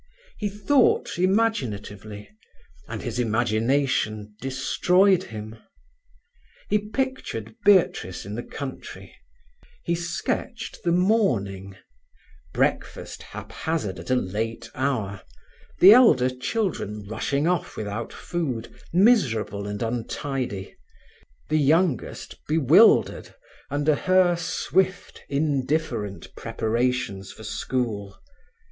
He 0.39 0.49
thought 0.49 1.19
imaginatively, 1.19 2.27
and 2.87 3.03
his 3.03 3.19
imagination 3.19 4.35
destroyed 4.41 5.25
him. 5.25 5.57
He 6.71 6.79
pictured 6.89 7.53
Beatrice 7.65 8.25
in 8.25 8.33
the 8.33 8.41
country. 8.41 9.15
He 9.83 9.93
sketched 9.93 10.81
the 10.83 10.91
morning—breakfast 10.91 13.21
haphazard 13.21 13.99
at 13.99 14.09
a 14.09 14.15
late 14.15 14.71
hour; 14.73 15.21
the 15.79 15.93
elder 15.93 16.31
children 16.31 17.05
rushing 17.07 17.45
off 17.47 17.77
without 17.77 18.11
food, 18.11 18.73
miserable 18.91 19.67
and 19.67 19.83
untidy, 19.83 20.75
the 21.47 21.59
youngest 21.59 22.43
bewildered 22.47 23.35
under 23.69 23.93
her 23.93 24.35
swift, 24.35 25.21
indifferent 25.29 26.35
preparations 26.35 27.31
for 27.31 27.43
school. 27.43 28.17